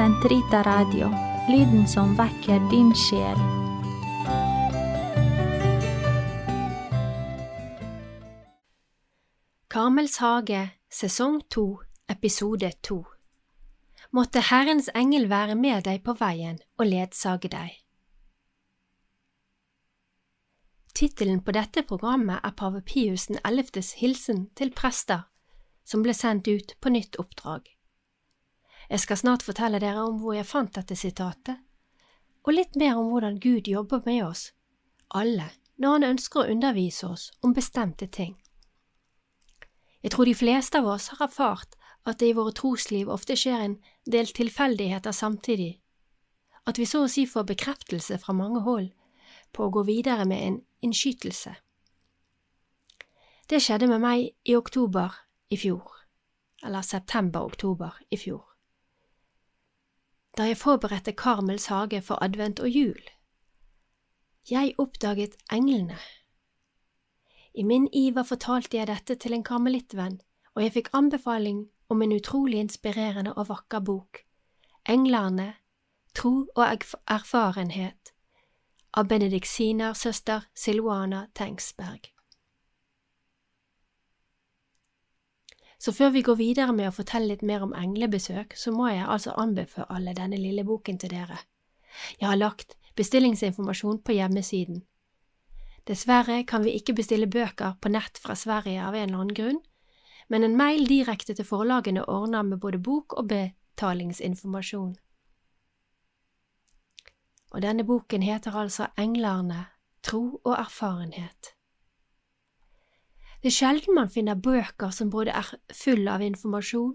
[0.00, 1.08] Sentrita Radio,
[1.48, 3.40] lyden som vekker din sjel.
[9.68, 13.04] Karmels hage, sesong to, episode to
[14.16, 17.74] Måtte Herrens engel være med deg på veien og ledsage deg.
[20.94, 25.28] Tittelen på dette programmet er pave Pius den ellevtes hilsen til prester
[25.84, 27.68] som ble sendt ut på nytt oppdrag.
[28.90, 31.60] Jeg skal snart fortelle dere om hvor jeg fant dette sitatet,
[32.42, 34.50] og litt mer om hvordan Gud jobber med oss,
[35.14, 35.46] alle,
[35.78, 38.34] når Han ønsker å undervise oss om bestemte ting.
[40.02, 43.62] Jeg tror de fleste av oss har erfart at det i våre trosliv ofte skjer
[43.62, 43.78] en
[44.10, 45.78] del tilfeldigheter samtidig,
[46.66, 48.90] at vi så å si får bekreftelse fra mange hold
[49.52, 51.54] på å gå videre med en innskytelse.
[53.46, 55.14] Det skjedde med meg i oktober
[55.50, 55.86] i fjor,
[56.64, 58.49] eller september-oktober i fjor,
[60.38, 63.02] da jeg forberedte Karmels hage for advent og jul.
[64.50, 65.98] Jeg oppdaget englene.
[67.54, 70.20] I min iver fortalte jeg dette til en karmelittvenn,
[70.54, 74.18] og jeg fikk anbefaling om en utrolig inspirerende og vakker bok,
[74.88, 75.54] Englerne,
[76.14, 76.64] tro og
[77.08, 78.14] erfarenhet,
[78.96, 82.19] av benediksinersøster Silvana Tengsberg.
[85.80, 89.06] Så før vi går videre med å fortelle litt mer om englebesøk, så må jeg
[89.06, 91.38] altså anbefale denne lille boken til dere.
[92.20, 94.82] Jeg har lagt bestillingsinformasjon på hjemmesiden.
[95.88, 99.60] Dessverre kan vi ikke bestille bøker på nett fra Sverige av en eller annen grunn,
[100.28, 104.92] men en mail direkte til forlagene ordner med både bok og betalingsinformasjon.
[107.50, 109.64] Og denne boken heter altså Englerne,
[110.06, 111.54] tro og erfarenhet.
[113.40, 116.92] Det er sjelden man finner bøker som både er full av informasjon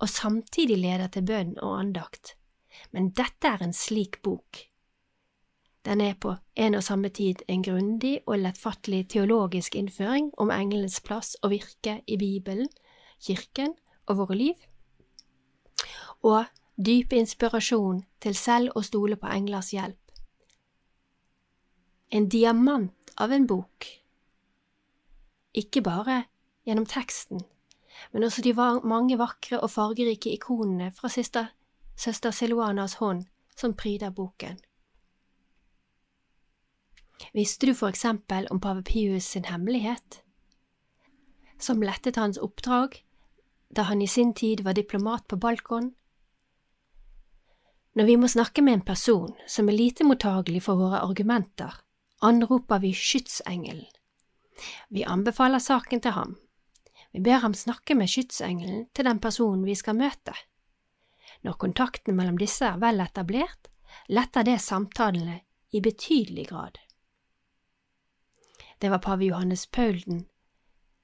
[0.00, 2.34] og samtidig leder til bønn og andakt,
[2.92, 4.66] men dette er en slik bok.
[5.88, 11.00] Den er på en og samme tid en grundig og lettfattelig teologisk innføring om englenes
[11.00, 12.68] plass og virke i Bibelen,
[13.20, 13.72] kirken
[14.06, 14.58] og våre liv,
[16.20, 16.44] og
[16.76, 19.96] dyp inspirasjon til selv å stole på englers hjelp.
[22.12, 23.88] En diamant av en bok
[25.54, 26.24] ikke bare
[26.66, 27.42] gjennom teksten,
[28.12, 31.48] men også de mange vakre og fargerike ikonene fra siste,
[31.96, 34.58] søster Siluanas hånd som pryder boken.
[37.34, 40.22] Visste du for eksempel om pave Pius sin hemmelighet,
[41.58, 43.02] som lettet hans oppdrag
[43.76, 45.92] da han i sin tid var diplomat på Balkon?
[47.94, 51.74] Når vi må snakke med en person som er lite mottagelig for våre argumenter,
[52.22, 53.86] anroper vi skytsengelen
[54.88, 56.36] vi anbefaler saken til ham.
[57.12, 60.34] Vi ber ham snakke med skytsengelen til den personen vi skal møte.
[61.42, 63.70] Når kontakten mellom disse er vel etablert,
[64.08, 65.40] letter det samtalene
[65.72, 66.78] i betydelig grad.
[68.80, 70.26] Det var pave Johannes Paul den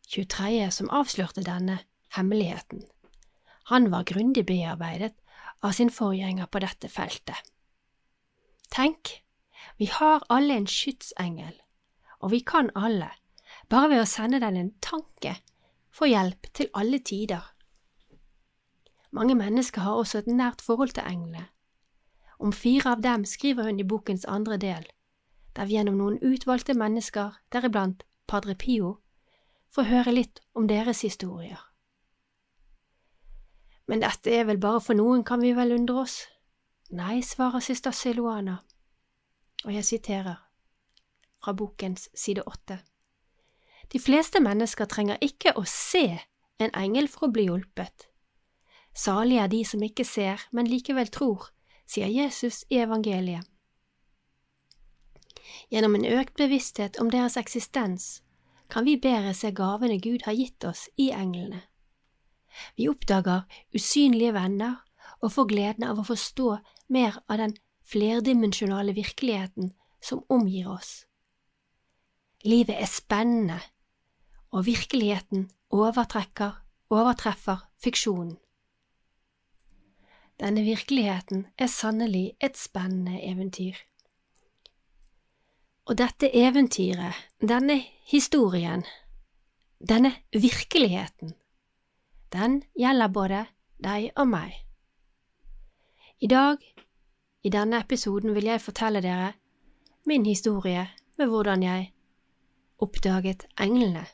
[0.08, 0.70] 23.
[0.70, 1.80] som avslørte denne
[2.16, 2.84] hemmeligheten.
[3.66, 5.14] Han var grundig bearbeidet
[5.60, 7.36] av sin forgjenger på dette feltet.
[8.70, 9.22] Tenk,
[9.76, 11.54] vi har alle en skytsengel,
[12.20, 13.10] og vi kan alle,
[13.70, 15.36] bare ved å sende den en tanke,
[15.90, 17.44] får hjelp til alle tider.
[19.16, 21.46] Mange mennesker har også et nært forhold til englene.
[22.38, 24.84] Om fire av dem skriver hun i bokens andre del,
[25.56, 28.98] der vi gjennom noen utvalgte mennesker, deriblant Padre Pio,
[29.72, 31.62] får høre litt om deres historier.
[33.86, 36.16] Men dette er vel bare for noen, kan vi vel undre oss?
[36.90, 38.58] Nei, svarer søster Siluana,
[39.64, 40.42] og jeg siterer
[41.42, 42.80] fra bokens side åtte.
[43.92, 46.18] De fleste mennesker trenger ikke å se
[46.58, 48.08] en engel for å bli hjulpet.
[48.96, 51.50] Salige er de som ikke ser, men likevel tror,
[51.86, 53.44] sier Jesus i evangeliet.
[55.70, 58.20] Gjennom en økt bevissthet om deres eksistens
[58.72, 61.62] kan vi bedre se gavene Gud har gitt oss i englene.
[62.74, 63.44] Vi oppdager
[63.76, 64.80] usynlige venner
[65.20, 66.56] og får gleden av å forstå
[66.94, 67.56] mer av den
[67.86, 69.72] flerdimensjonale virkeligheten
[70.02, 71.04] som omgir oss.
[72.46, 73.60] Livet er spennende
[74.56, 76.52] og virkeligheten overtrekker,
[76.90, 78.38] overtreffer fiksjonen.
[80.40, 83.76] Denne virkeligheten er sannelig et spennende eventyr.
[85.86, 87.76] Og dette eventyret, denne
[88.08, 88.84] historien,
[89.88, 91.34] denne virkeligheten,
[92.32, 93.44] den gjelder både
[93.84, 94.56] deg og meg.
[96.20, 96.56] I dag,
[97.44, 99.34] i denne episoden, vil jeg fortelle dere
[100.06, 100.88] min historie
[101.18, 101.92] med hvordan jeg
[102.78, 104.06] oppdaget englene.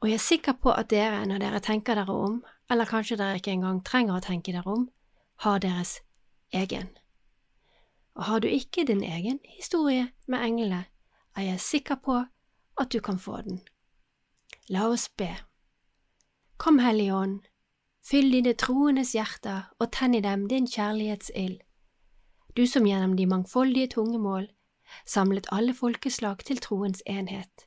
[0.00, 3.38] Og jeg er sikker på at dere, når dere tenker dere om, eller kanskje dere
[3.40, 4.88] ikke engang trenger å tenke dere om,
[5.44, 6.00] har deres
[6.52, 6.90] egen.
[8.14, 10.84] Og har du ikke din egen historie med englene,
[11.36, 12.18] er jeg sikker på
[12.80, 13.62] at du kan få den.
[14.68, 15.30] La oss be.
[16.56, 17.40] Kom, Hellige Ånd,
[18.04, 21.60] fyll dine troendes hjerter og tenn i dem din kjærlighetsild.
[22.56, 24.50] Du som gjennom de mangfoldige tungemål
[25.08, 27.66] samlet alle folkeslag til troens enhet.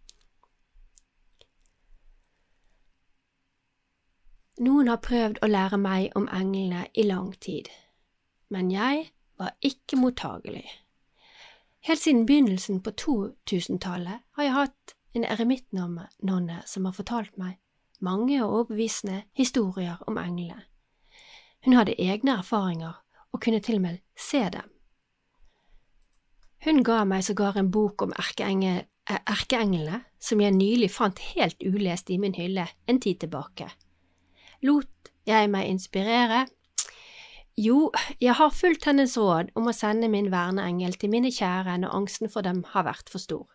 [4.61, 7.65] Noen har prøvd å lære meg om englene i lang tid,
[8.53, 9.07] men jeg
[9.41, 10.67] var ikke mottagelig.
[11.89, 17.57] Helt siden begynnelsen på 2000-tallet har jeg hatt en eremittnonne som har fortalt meg
[18.01, 20.61] mange og overbevisende historier om englene.
[21.65, 24.69] Hun hadde egne erfaringer og kunne til og med se dem.
[26.65, 32.17] Hun ga meg sågar en bok om erkeenglene som jeg nylig fant helt ulest i
[32.21, 33.69] min hylle en tid tilbake.
[34.61, 36.45] Lot jeg meg inspirere?
[37.57, 37.91] Jo,
[38.21, 42.31] jeg har fulgt hennes råd om å sende min verneengel til mine kjære når angsten
[42.31, 43.47] for dem har vært for stor.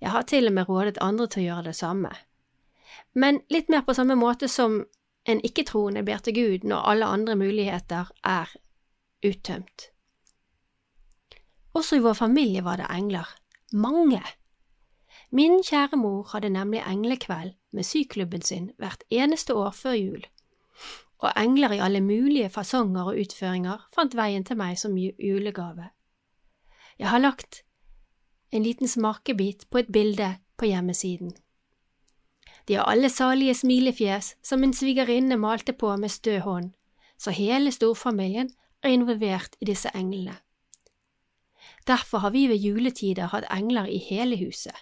[0.00, 2.12] Jeg har til og med rådet andre til å gjøre det samme.
[3.14, 4.84] Men litt mer på samme måte som
[5.26, 8.52] en ikke-troende ber til Gud når alle andre muligheter er
[9.26, 9.90] uttømt.
[11.76, 13.28] Også i vår familie var det engler.
[13.72, 14.22] Mange.
[15.30, 20.24] Min kjære mor hadde nemlig englekveld med syklubben sin hvert eneste år før jul,
[21.18, 25.90] og engler i alle mulige fasonger og utføringer fant veien til meg som julegave.
[26.98, 27.62] Jeg har lagt
[28.52, 31.34] en liten smakebit på et bilde på hjemmesiden.
[32.68, 36.72] De har alle salige smilefjes som en svigerinne malte på med stø hånd,
[37.18, 38.50] så hele storfamilien
[38.82, 40.36] er involvert i disse englene.
[41.86, 44.74] Derfor har vi ved juletider hatt engler i hele huset.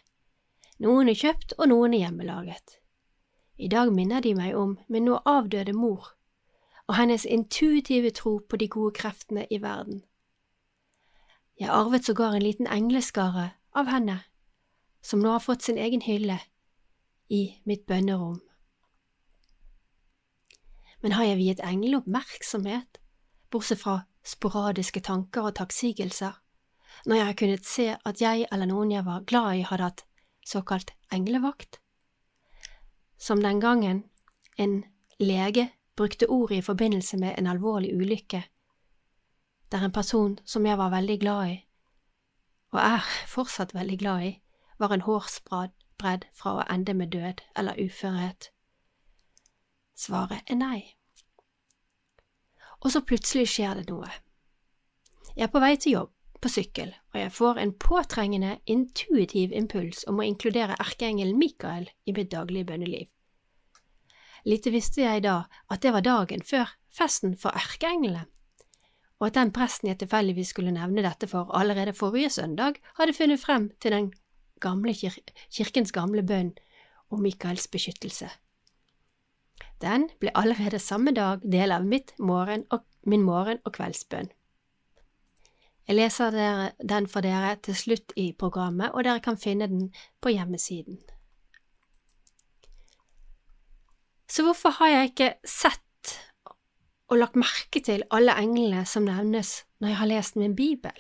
[0.81, 2.79] Noen er kjøpt og noen er hjemmelaget.
[3.57, 6.15] I dag minner de meg om min nå avdøde mor
[6.87, 10.03] og hennes intuitive tro på de gode kreftene i verden.
[11.61, 14.19] Jeg arvet sågar en liten engleskare av henne,
[15.03, 16.39] som nå har fått sin egen hylle
[17.31, 18.41] i mitt bønnerom.
[21.01, 22.99] Men har jeg viet englene oppmerksomhet,
[23.51, 26.35] bortsett fra sporadiske tanker og takksigelser,
[27.07, 30.05] når jeg har kunnet se at jeg eller noen jeg var glad i, hadde hatt
[30.47, 31.84] såkalt englevakt?
[33.25, 34.03] Som den gangen
[34.57, 34.85] en
[35.19, 38.43] lege brukte ordet i forbindelse med en alvorlig ulykke,
[39.73, 41.55] der en person som jeg var veldig glad i,
[42.73, 44.33] og er fortsatt veldig glad i,
[44.79, 48.51] var en hårsbredd fra å ende med død eller uførhet?
[49.97, 50.81] Svaret er nei.
[52.85, 54.11] Og så plutselig skjer det noe.
[55.33, 56.13] Jeg er på vei til jobb,
[56.45, 62.13] på sykkel, og jeg får en påtrengende, intuitiv impuls om å inkludere erkeengelen Mikael i
[62.13, 63.14] mitt daglige bønneliv.
[64.45, 68.27] Lite visste jeg da at det var dagen før festen for erkeenglene
[69.25, 73.41] og at den presten jeg tilfeldigvis skulle nevne dette for allerede forrige søndag, hadde funnet
[73.41, 74.13] frem til den
[74.61, 75.15] gamle kir
[75.49, 76.51] kirkens gamle bønn
[77.11, 78.29] om Mikaels beskyttelse.
[79.81, 81.89] Den ble allerede samme dag del av
[82.19, 84.29] morgen og, min morgen- og kveldsbønn.
[85.89, 90.29] Jeg leser den for dere til slutt i programmet, og dere kan finne den på
[90.29, 90.99] hjemmesiden.
[94.27, 95.81] Så hvorfor har jeg ikke sett
[97.13, 100.97] og lagt merke til alle englene som nevnes når jeg har lest min bibel.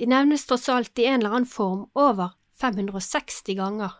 [0.00, 3.92] De nevnes tross alt i en eller annen form over 560 ganger.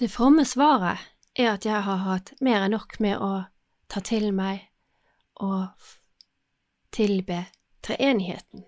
[0.00, 0.98] Det fromme svaret
[1.38, 3.44] er at jeg har hatt mer enn nok med å
[3.92, 4.64] ta til meg
[5.42, 5.68] og
[6.92, 7.44] tilbe
[7.84, 8.64] treenigheten.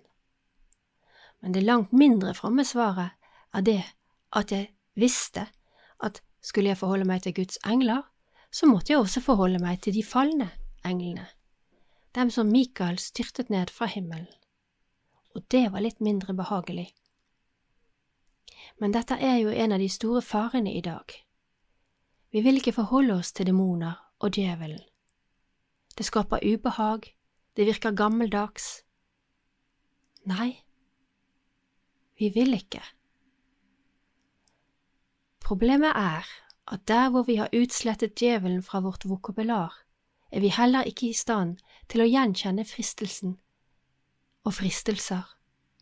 [1.40, 3.16] Men det langt mindre fromme svaret
[3.54, 3.80] er det
[4.36, 5.48] at jeg visste
[6.04, 8.04] at skulle jeg forholde meg til Guds engler,
[8.52, 10.50] så måtte jeg også forholde meg til de falne
[10.84, 11.26] englene,
[12.14, 14.28] dem som Mikael styrtet ned fra himmelen,
[15.34, 16.92] og det var litt mindre behagelig.
[18.78, 21.10] Men dette er jo en av de store farene i dag.
[22.34, 24.82] Vi vil ikke forholde oss til demoner og djevelen.
[25.94, 27.06] Det skaper ubehag,
[27.56, 28.82] det virker gammeldags.
[30.26, 30.64] Nei,
[32.18, 32.82] vi vil ikke.
[35.44, 36.24] Problemet er
[36.72, 39.74] at der hvor vi har utslettet djevelen fra vårt vokabular,
[40.32, 41.58] er vi heller ikke i stand
[41.88, 43.36] til å gjenkjenne fristelsen
[44.44, 45.28] og fristelser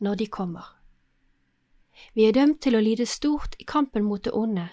[0.00, 0.66] når de kommer.
[2.14, 4.68] Vi er dømt til å lide stort i kampen mot det onde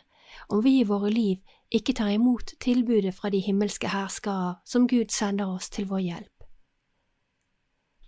[0.50, 1.38] om vi i våre liv
[1.69, 6.43] ikke tar imot tilbudet fra de himmelske herskarer som Gud sender oss til vår hjelp.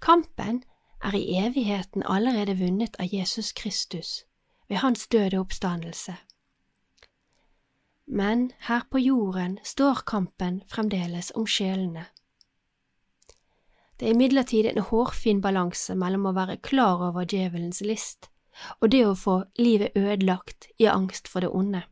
[0.01, 0.63] Kampen
[1.03, 4.23] er i evigheten allerede vunnet av Jesus Kristus
[4.69, 6.17] ved hans døde oppstandelse.
[8.11, 12.09] Men her på jorden står kampen fremdeles om sjelene.
[13.95, 18.27] Det er imidlertid en hårfin balanse mellom å være klar over djevelens list
[18.81, 21.85] og det å få livet ødelagt i angst for det onde.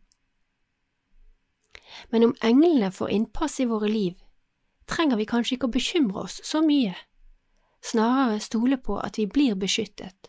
[2.11, 4.17] Men om englene får innpass i våre liv,
[4.91, 6.95] trenger vi kanskje ikke å bekymre oss så mye,
[7.79, 10.27] snarere stole på at vi blir beskyttet,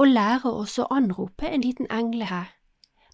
[0.00, 2.54] og lære oss å anrope en liten engle her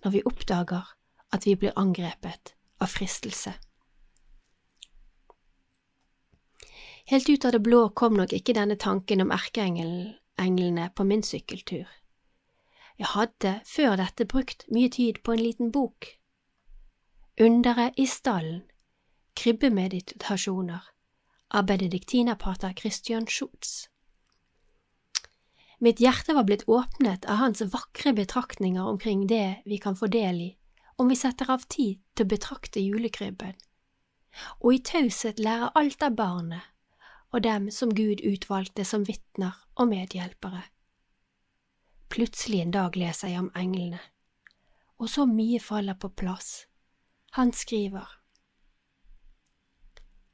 [0.04, 0.94] når vi oppdager
[1.32, 3.54] at vi blir angrepet av fristelse.
[7.06, 11.86] Helt ut av det blå kom nok ikke denne tanken om erkeenglene på min sykkeltur.
[12.98, 16.16] Jeg hadde før dette brukt mye tid på en liten bok
[17.36, 18.62] Underet i stallen,
[19.36, 20.86] Kribbemeditasjoner
[21.48, 23.90] av benediktinerpater Christian Schutz.
[25.78, 30.40] Mitt hjerte var blitt åpnet av hans vakre betraktninger omkring det vi kan få del
[30.40, 30.56] i
[30.96, 33.54] om vi setter av tid til å betrakte julekrybben,
[34.60, 36.72] og i taushet lære alt av barnet
[37.34, 40.62] og dem som Gud utvalgte som vitner og medhjelpere.
[42.08, 44.00] Plutselig en dag leser jeg om englene,
[44.96, 46.64] og så mye faller på plass
[47.36, 48.06] han skriver.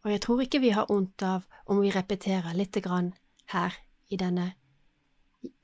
[0.04, 3.12] Og jeg tror ikke vi har vondt av om vi repeterer lite grann
[3.50, 3.74] her
[4.10, 4.52] i denne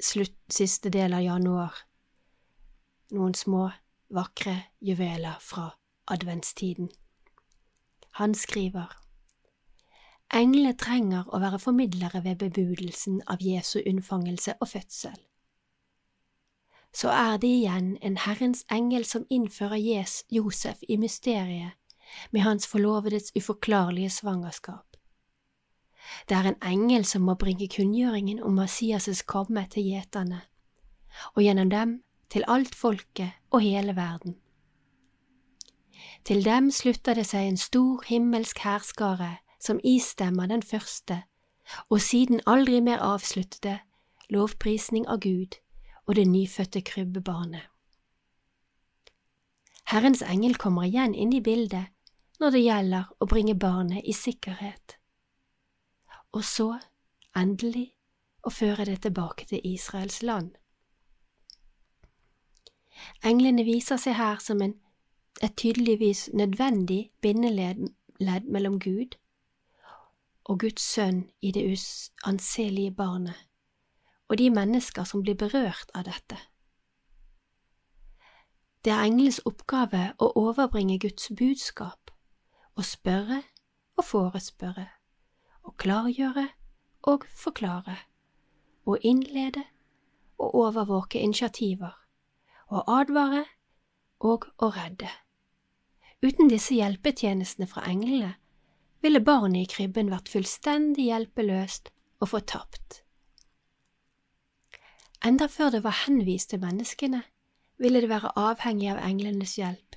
[0.02, 1.74] slutt, siste del av januar,
[3.14, 3.68] noen små,
[4.10, 5.70] vakre juveler fra
[6.06, 6.90] adventstiden.
[8.20, 8.96] Han skriver
[10.34, 15.16] Englene trenger å være formidlere ved bebudelsen av Jesu unnfangelse og fødsel
[16.94, 21.76] så er det igjen en Herrens engel som innfører Jes Josef i mysteriet
[22.30, 24.96] med hans forlovedes uforklarlige svangerskap.
[26.28, 30.40] Det er en engel som må bringe kunngjøringen om Messias' komme til gjeterne,
[31.36, 34.36] og gjennom dem til alt folket og hele verden.
[36.24, 41.22] Til dem slutter det seg en stor himmelsk hærskare som istemmer den første,
[41.90, 43.78] og siden aldri mer avsluttede,
[44.30, 45.56] lovprisning av Gud
[46.06, 47.64] og det nyfødte krybbebarnet.
[49.88, 51.88] Herrens engel kommer igjen inn i bildet
[52.40, 54.98] når det gjelder å bringe barnet i sikkerhet,
[56.36, 56.74] og så,
[57.36, 57.94] endelig,
[58.44, 60.52] å føre det tilbake til Israels land.
[63.24, 64.74] Englene viser seg her som en,
[65.42, 67.88] et tydeligvis nødvendig bindeledd
[68.50, 69.14] mellom Gud
[70.44, 71.62] og Guds sønn i det
[72.24, 73.48] anselige barnet
[74.28, 76.36] og de mennesker som blir berørt av dette.
[78.84, 82.12] Det er englens oppgave å overbringe Guds budskap,
[82.78, 83.42] å spørre
[83.98, 84.86] og forespørre,
[85.64, 86.46] å klargjøre
[87.08, 87.96] og forklare,
[88.86, 89.64] å innlede
[90.38, 91.96] og overvåke initiativer,
[92.68, 93.44] å advare
[94.20, 95.08] og å redde.
[96.22, 98.34] Uten disse hjelpetjenestene fra englene
[99.04, 103.02] ville barnet i krybben vært fullstendig hjelpeløst og fortapt.
[105.24, 107.22] Enda før det var henvist til menneskene,
[107.78, 109.96] ville det være avhengig av englenes hjelp.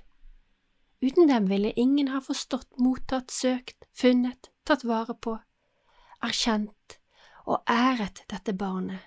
[1.01, 5.39] Uten dem ville ingen ha forstått, mottatt, søkt, funnet, tatt vare på,
[6.21, 6.97] erkjent
[7.49, 9.01] og æret dette barnet.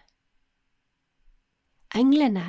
[1.95, 2.49] Englene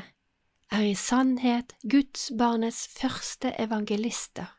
[0.72, 4.50] er i sannhet Guds barnets første evangelister.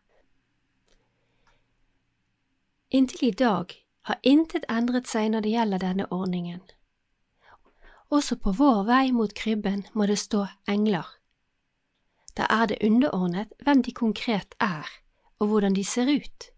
[2.90, 3.75] Inntil i dag
[4.06, 6.62] har intet endret seg når det gjelder denne ordningen.
[8.10, 11.08] Også på vår vei mot krybben må det stå engler.
[12.36, 14.86] Da er det underordnet hvem de konkret er,
[15.40, 16.50] og hvordan de ser ut.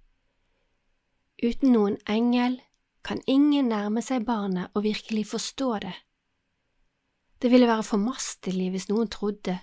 [1.43, 2.59] Uten noen engel
[3.07, 5.95] kan ingen nærme seg barnet og virkelig forstå det.
[7.43, 9.59] Det ville være formastelig hvis noen trodde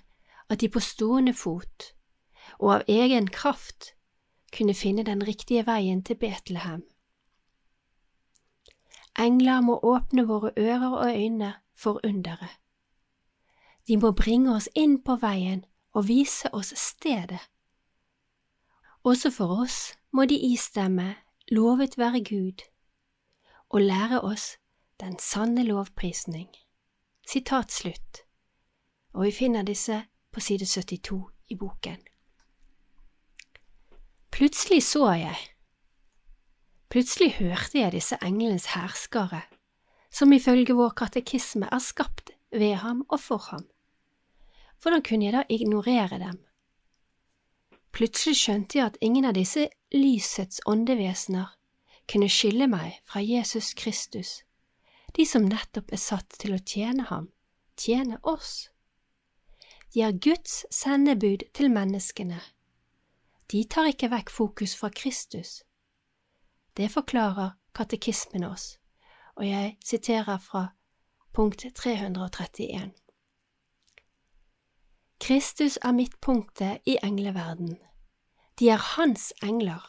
[0.48, 1.92] at de på stående fot
[2.58, 3.92] og av egen kraft
[4.56, 6.84] kunne finne den riktige veien til Betlehem.
[9.18, 12.56] Engler må åpne våre ører og øyne for underet.
[13.88, 17.40] De må bringe oss inn på veien og vise oss stedet.
[19.04, 21.14] Også for oss må de istemme
[21.50, 22.64] Lovet være Gud
[23.70, 24.56] og lære oss
[25.00, 26.48] den sanne lovprisning.
[27.26, 28.22] Sitat slutt,
[29.12, 31.18] og vi finner disse på side 72
[31.50, 31.98] i boken.
[34.30, 35.36] Plutselig så jeg,
[36.92, 39.42] plutselig hørte jeg disse englenes herskare,
[40.10, 43.66] som ifølge vår katekisme er skapt ved ham og for ham.
[44.82, 46.38] Hvordan kunne jeg da ignorere dem?
[47.92, 51.56] Plutselig skjønte jeg at ingen av disse lysets åndevesener
[52.06, 54.45] kunne skille meg fra Jesus Kristus,
[55.16, 57.30] de som nettopp er satt til å tjene ham,
[57.80, 58.68] tjene oss.
[59.94, 62.40] De er Guds sendebud til menneskene.
[63.52, 65.62] De tar ikke vekk fokus fra Kristus.
[66.76, 68.76] Det forklarer katekismen oss,
[69.36, 70.66] og jeg siterer fra
[71.32, 72.92] punkt 331.
[75.20, 77.78] Kristus er midtpunktet i engleverden.
[78.58, 79.80] De er hans engler.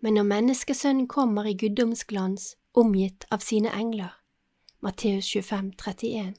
[0.00, 4.14] Men når menneskesønnen kommer i guddomsglans omgitt av sine engler,
[4.80, 6.34] Matteus 25, 31,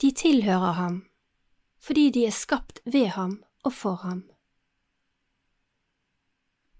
[0.00, 1.04] de tilhører ham
[1.86, 4.24] fordi de er skapt ved ham og for ham.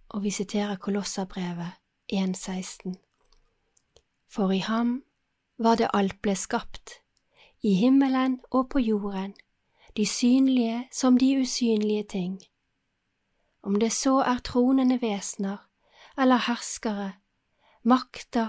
[0.08, 1.78] Og vi siterer Kolosserbrevet
[2.12, 2.94] 1,16.
[4.28, 5.04] For i ham
[5.58, 6.90] var det alt ble skapt,
[7.62, 9.34] i himmelen og på jorden,
[9.96, 12.40] de synlige som de usynlige ting.
[13.62, 15.56] Om det så er tronende vesener
[16.18, 17.12] eller herskere,
[17.82, 18.48] makter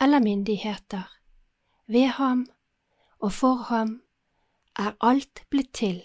[0.00, 1.18] eller myndigheter,
[1.86, 2.46] ved ham
[3.18, 4.02] og for ham
[4.76, 6.02] er alt blitt til.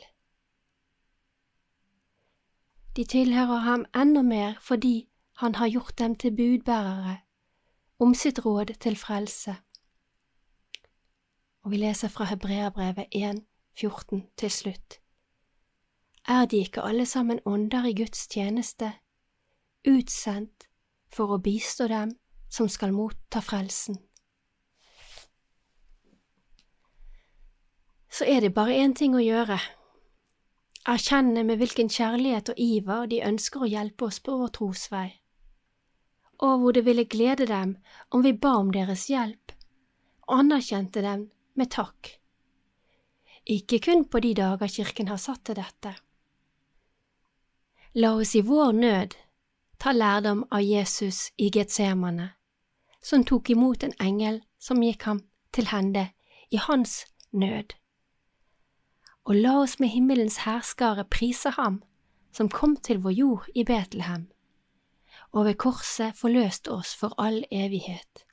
[2.96, 7.18] De tilhører ham enda mer fordi han har gjort dem til budbærere
[8.00, 9.56] om sitt råd til frelse.
[11.64, 13.46] Og vi leser fra Hebreabrevet 1,
[13.80, 15.00] 14 til slutt.
[16.28, 18.94] Er de ikke alle sammen ånder i Guds tjeneste,
[19.88, 20.67] utsendt
[21.18, 22.14] for å bistå dem
[22.50, 23.98] som skal motta frelsen?
[28.14, 29.60] Så er det bare én ting å gjøre,
[30.88, 35.10] erkjenne med hvilken kjærlighet og iver de ønsker å hjelpe oss på vår trosvei
[36.38, 37.78] og hvor det ville glede dem
[38.10, 39.54] om vi ba om deres hjelp,
[40.28, 42.18] og anerkjente dem med takk.
[43.48, 45.96] Ikke kun på de dager Kirken har satt til dette.
[47.98, 49.16] La oss i vår nød
[49.80, 52.30] ta lærdom av Jesus i Getsemane,
[53.02, 55.22] som tok imot en engel som gikk ham
[55.54, 56.10] til hende
[56.52, 57.76] i hans nød.
[59.28, 61.84] Og la oss med himmelens herskare prise ham
[62.32, 64.28] som kom til vår jord i Betlehem
[65.32, 68.24] og ved korset forløst oss for all evighet.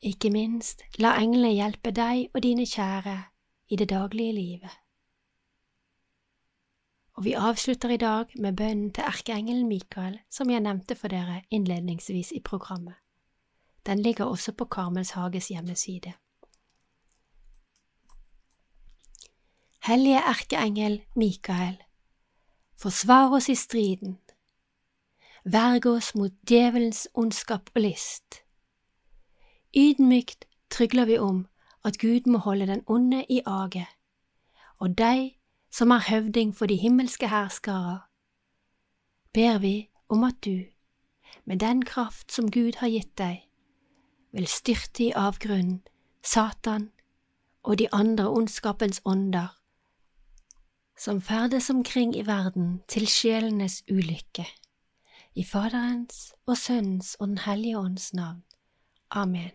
[0.00, 3.16] Ikke minst, la englene hjelpe deg og dine kjære
[3.68, 4.72] i det daglige livet.
[7.16, 11.42] Og vi avslutter i dag med bønnen til erkeengelen Mikael, som jeg nevnte for dere
[11.50, 12.94] innledningsvis i programmet.
[13.86, 16.12] Den ligger også på Karmels Hages hjemmeside.
[19.86, 21.76] Hellige erkeengel Mikael,
[22.76, 24.18] forsvar oss i striden
[25.46, 28.42] verge oss mot djevelens ondskap og list.
[29.76, 31.46] Ydmykt trygler vi om
[31.84, 33.86] at Gud må holde den onde i age,
[34.78, 35.36] og deg
[35.70, 37.98] som er høvding for de himmelske hærskarer,
[39.34, 40.64] ber vi om at du,
[41.44, 43.42] med den kraft som Gud har gitt deg,
[44.32, 45.82] vil styrte i avgrunnen
[46.22, 46.90] Satan
[47.62, 49.56] og de andre ondskapens ånder
[50.98, 54.46] som ferdes omkring i verden til sjelenes ulykke.
[55.36, 58.42] I Faderens og Sønnens og Den hellige ånds navn.
[59.10, 59.50] Amen.